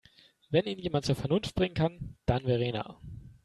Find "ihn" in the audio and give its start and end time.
0.65-0.79